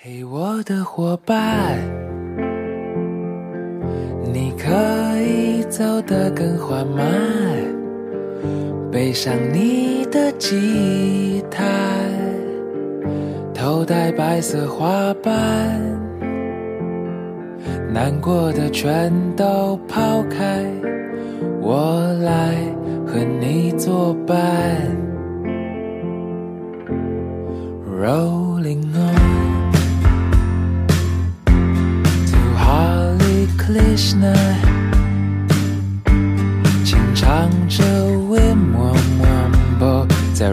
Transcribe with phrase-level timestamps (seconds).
[0.00, 1.76] 嘿，我的伙伴，
[4.32, 4.70] 你可
[5.20, 7.04] 以走得更缓慢，
[8.92, 11.64] 背上你的吉他，
[13.52, 15.34] 头戴白色花瓣，
[17.92, 20.64] 难过的全都抛开，
[21.60, 22.54] 我来
[23.04, 24.36] 和你作伴。
[28.00, 28.47] Rolling
[33.78, 34.34] Krishna，
[36.84, 40.50] 清唱着 Wim Wam Wambo，在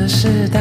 [0.00, 0.60] 的时代，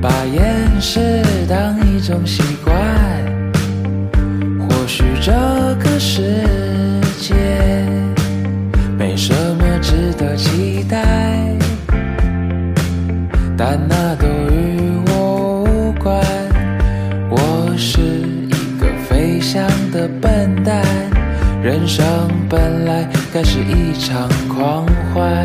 [0.00, 1.00] 把厌世
[1.48, 2.76] 当一种习惯。
[4.60, 5.32] 或许这
[5.82, 6.22] 个世
[7.18, 7.34] 界
[8.96, 11.04] 没什么值得期待，
[13.56, 16.22] 但那都与我无关。
[17.30, 20.84] 我是一个飞翔的笨蛋，
[21.60, 22.06] 人生
[22.48, 25.44] 本来该是一场狂欢。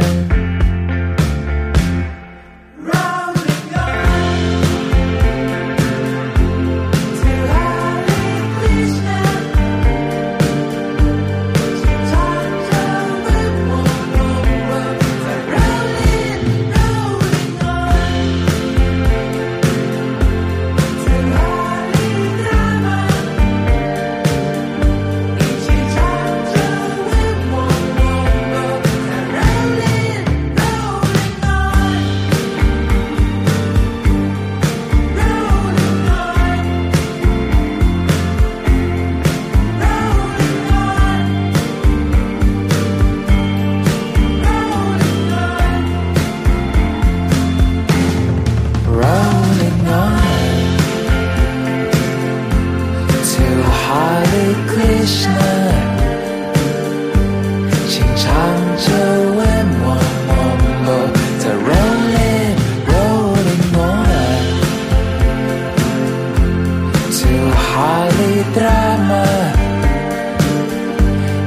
[67.73, 69.25] To Hare Drama，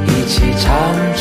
[0.06, 1.15] 一起唱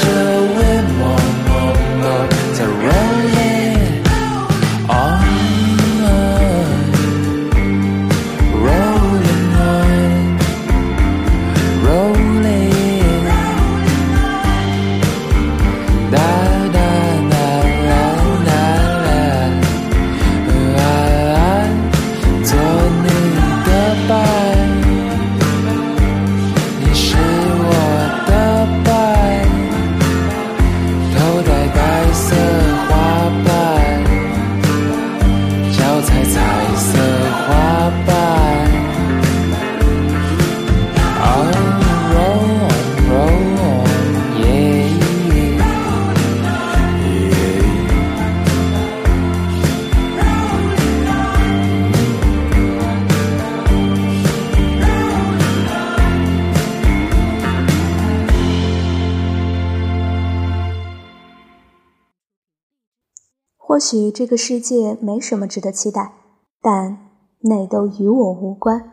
[63.76, 66.14] 或许这个世界没什么值得期待，
[66.62, 66.98] 但
[67.42, 68.90] 那都与我无关。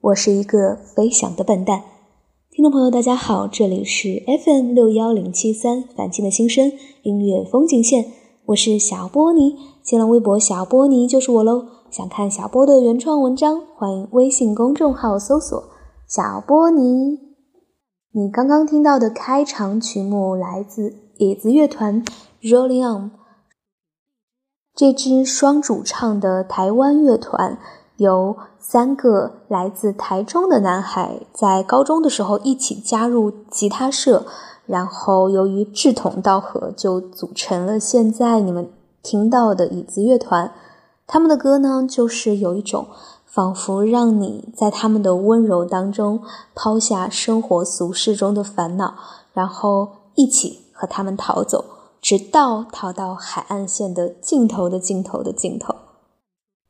[0.00, 1.82] 我是一个飞翔的笨蛋。
[2.50, 8.06] 听众朋友，大家好，这里是 FM 六幺零七三反清的新声音乐风景线，
[8.46, 11.66] 我是小波尼，新浪微博小波尼就是我喽。
[11.90, 15.62] 想看小波的原创文章，欢迎微信公众号搜索
[16.08, 17.18] “小波尼”。
[18.12, 22.02] 你刚刚听到的开场曲目来自椅子乐团
[22.40, 23.10] 《Rolling On》。
[24.76, 27.56] 这支双主唱的台湾乐团，
[27.98, 34.26] 由三个来自台中的男孩在高中的时候一起加入吉他社，
[34.66, 38.68] 然后由于志同道合，就组成了现在你们
[39.00, 40.52] 听到的椅子乐团。
[41.06, 42.88] 他们的歌呢，就是有一种
[43.24, 46.20] 仿佛让你在他们的温柔当中
[46.52, 48.94] 抛下生活俗世中的烦恼，
[49.32, 51.64] 然后一起和他们逃走。
[52.04, 55.74] 直到逃到海岸线的尽头的尽头的尽头。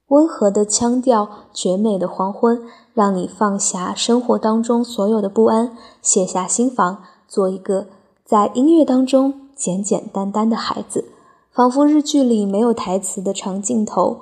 [0.07, 7.89] 温和的腔调，绝美的黄昏，让你放下生活当中所有的不安，卸下心防，做一个
[8.25, 11.07] 在音乐当中简简单单的孩子，
[11.53, 14.21] 仿佛日剧里没有台词的长镜头。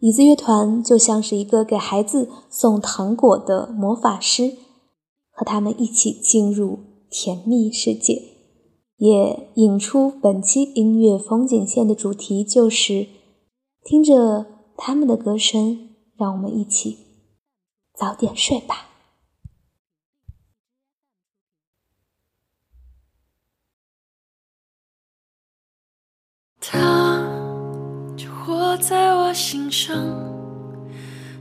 [0.00, 4.58] 椅子乐团就像是一个给孩子送糖果的魔法师，
[5.30, 8.31] 和他们一起进入甜蜜世界，
[9.02, 13.08] 也引出本期音乐风景线的主题，就是
[13.82, 14.46] 听着
[14.76, 16.98] 他们的歌声，让我们一起
[17.92, 18.90] 早点睡吧。
[26.60, 27.28] 他，
[28.16, 29.96] 就活在我心上，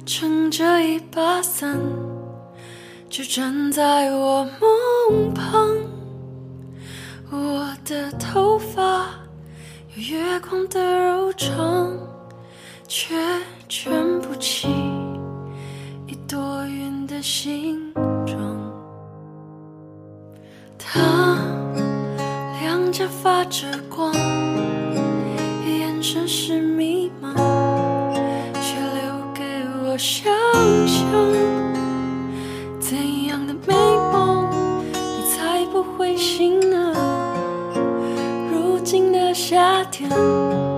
[0.03, 1.79] 撑着一把伞，
[3.07, 6.00] 就站在我梦旁。
[7.33, 9.07] 我的头发
[9.95, 11.98] 有月光的柔长，
[12.89, 13.16] 却
[13.69, 14.68] 卷不起
[16.07, 17.94] 一朵云的形
[18.25, 18.38] 状。
[20.78, 21.38] 他
[22.60, 24.13] 亮着，发着光。
[24.13, 27.33] 眼神是迷茫，
[28.62, 29.44] 却留给
[29.86, 29.98] 我
[40.11, 40.70] 夏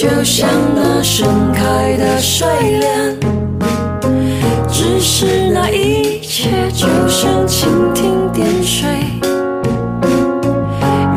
[0.00, 2.48] 就像那盛开的睡
[2.78, 3.20] 莲，
[4.66, 8.88] 只是那一切就像蜻蜓点水，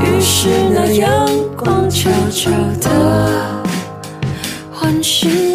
[0.02, 2.52] 于是那阳光悄悄
[2.82, 3.64] 的
[4.70, 5.53] 唤醒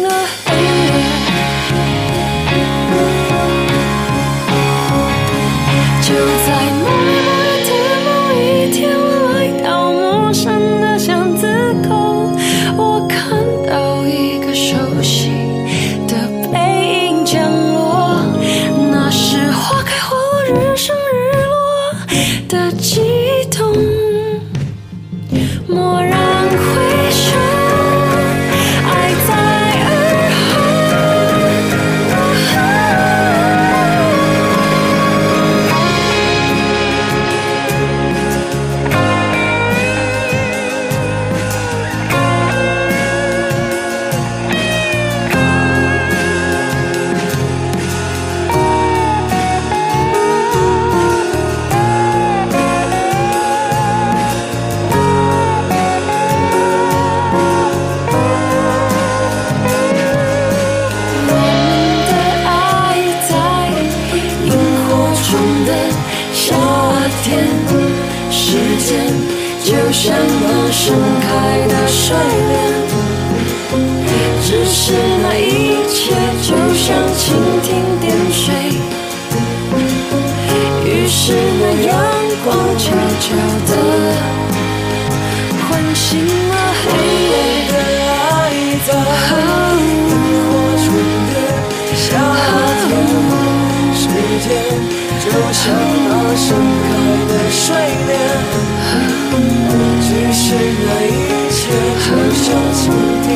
[92.87, 92.89] 天
[93.93, 94.03] 时
[94.43, 94.47] 间
[95.19, 95.61] 就像
[96.07, 96.47] 那盛
[96.83, 96.87] 开
[97.27, 97.65] 的睡
[98.07, 98.11] 莲
[100.01, 101.09] 只是那一
[101.51, 101.59] 切
[102.05, 102.81] 就像蜻
[103.23, 103.27] 蜓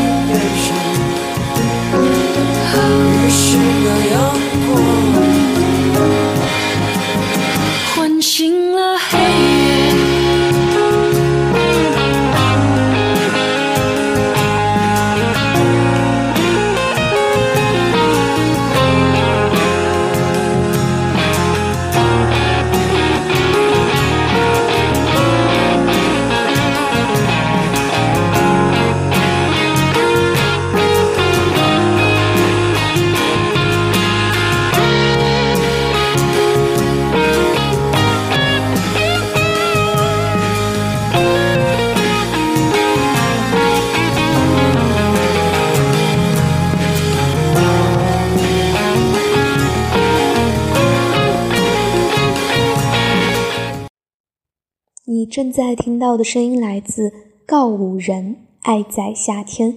[3.29, 4.15] 是那阳
[4.67, 5.02] 光
[55.13, 57.13] 你正在听到的声音来自
[57.46, 59.72] 告五人，《爱在夏天》。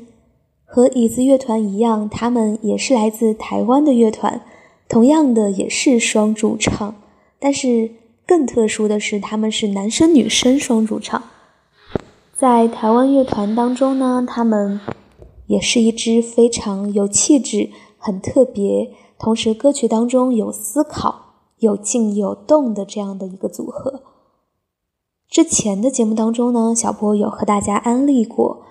[0.65, 4.41] 和椅子乐团一样，他们也是来自台湾的乐团，
[4.89, 6.95] 同样的也是双主唱。
[7.39, 7.91] 但是
[8.27, 11.23] 更特殊的是，他们是男生女生双主唱。
[12.33, 14.81] 在台湾乐团当中呢，他们
[15.49, 24.03] 也是一支非常有气质、很特别，同时歌曲当中有思考、有静有动的这样的一个组合。
[25.37, 28.63] 之前的节目当中呢，小波有和大家安利过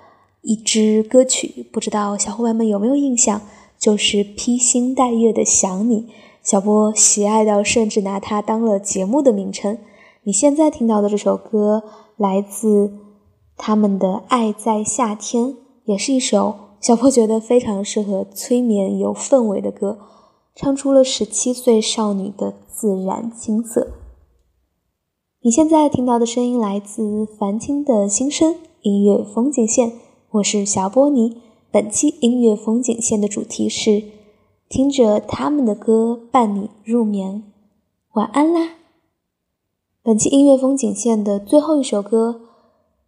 [0.42, 3.40] 一支歌曲，不知道小伙伴们有没有印象？
[3.78, 6.08] 就是披星戴月的想你，
[6.42, 9.78] 小波喜爱到甚至拿它当了节目的名称。
[10.24, 11.84] 你现在听到的这首歌
[12.18, 12.94] 来自
[13.56, 15.46] 他们的《爱在夏天》，
[15.84, 20.00] 也是一首小波觉得非常适合催眠、有氛围的歌，
[20.56, 23.88] 唱出了十七岁少女的自然青涩。
[25.46, 29.92] 你现在听到的声音来自凡青的心声音乐风景线，
[30.32, 31.40] 我是小波尼。
[31.70, 34.02] 本期音乐风景线的主题是
[34.68, 37.44] 听着他们的歌伴你入眠，
[38.14, 38.72] 晚安啦。
[40.02, 42.42] 本期音乐风景线的最后一首歌，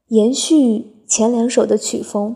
[0.10, 2.36] 延续前两首的曲风，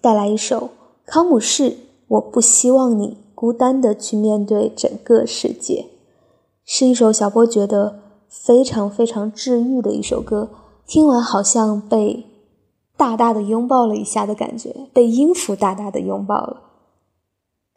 [0.00, 0.70] 带来一首
[1.04, 1.78] 康姆士。
[2.06, 5.86] 我不希望你孤单的去面对整个世界，
[6.64, 8.03] 是一首小波觉得。
[8.42, 10.50] 非常非常治愈的一首歌，
[10.86, 12.26] 听完好像被
[12.96, 16.60] 大大的拥抱了一下的感觉，被音符大大的拥抱了。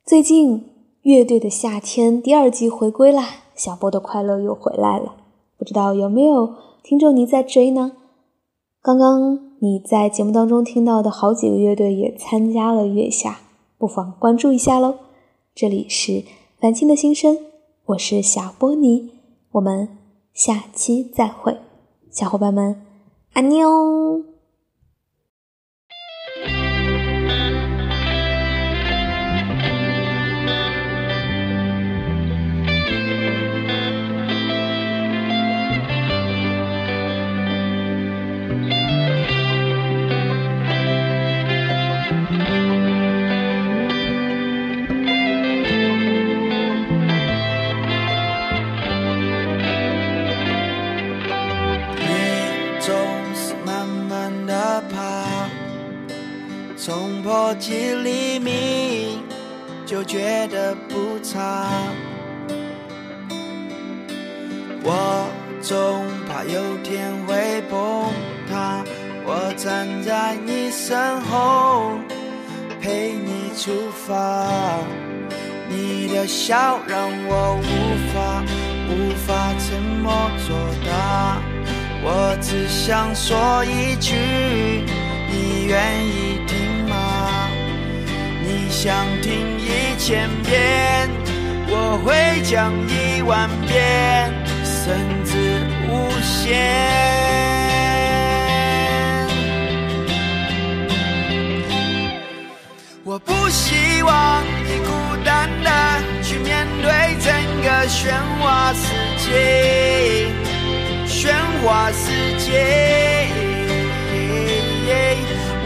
[0.03, 0.59] 最近
[1.03, 5.13] 《乐队的夏天》第二季回归啦，小波的快乐又回来了。
[5.57, 7.93] 不知道有没有听众你在追呢？
[8.81, 13.39] 刚刚你在节目当中听到的好几个乐队也参加了月下，
[13.77, 14.95] 不妨关注一下喽。
[15.55, 16.23] 这里是
[16.59, 17.37] 繁星的心声，
[17.85, 19.11] 我是小波尼，
[19.51, 19.96] 我们。
[20.37, 21.57] 下期再会，
[22.11, 22.85] 小伙伴们，
[23.33, 24.26] 安妞。
[64.89, 65.27] 我
[65.59, 67.77] 总怕有天会崩
[68.49, 68.85] 塌。
[69.25, 71.99] 我站在你身后，
[72.79, 74.79] 陪你出发。
[75.67, 77.67] 你的笑让我无
[78.13, 78.41] 法
[78.87, 80.13] 无法沉默
[80.47, 81.41] 作答。
[82.01, 84.15] 我只想说一句，
[85.29, 87.49] 你愿意听吗？
[88.41, 88.69] 你？
[88.69, 91.09] 想听一千遍，
[91.67, 94.31] 我会讲一万遍，
[94.87, 95.35] 甚至
[95.89, 96.55] 无限。
[103.03, 104.89] 我不希望你孤
[105.25, 105.69] 单的
[106.23, 108.87] 去面对整个喧哗世
[109.19, 110.31] 界，
[111.05, 112.05] 喧哗世
[112.39, 113.27] 界。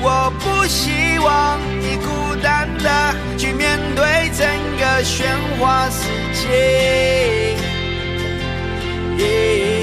[0.01, 2.10] 我不希望你孤。
[2.42, 2.90] 单的
[3.38, 4.04] 去面对
[4.36, 4.48] 整
[4.80, 5.24] 个喧
[5.60, 7.40] 哗世界。
[9.22, 9.80] 你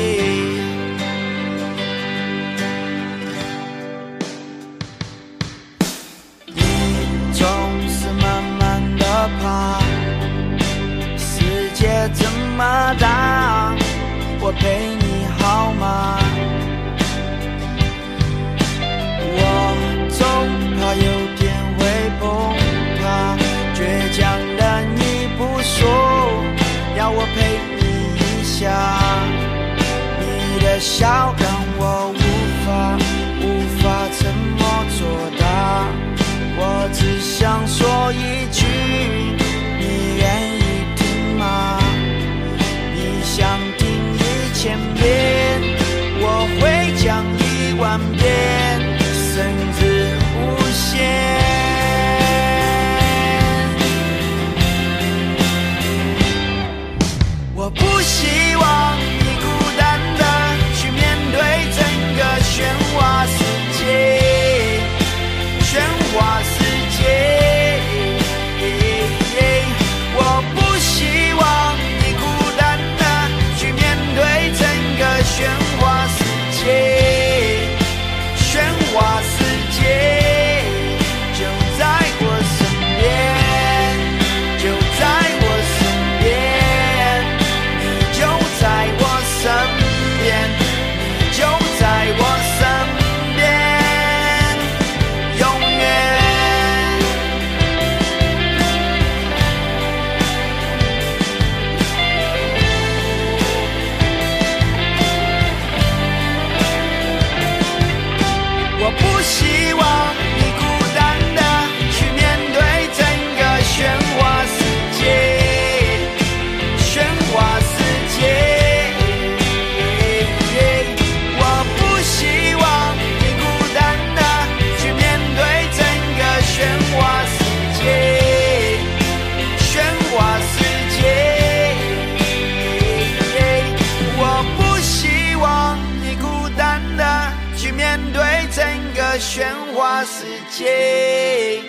[140.04, 141.62] 世界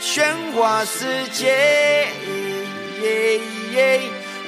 [0.00, 2.06] 喧哗世界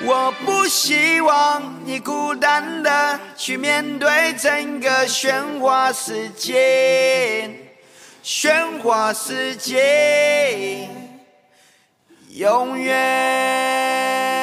[0.04, 7.50] 我不希望你孤单的去面对整个喧哗世界。
[8.22, 10.88] 喧哗世界
[12.30, 14.35] 永远。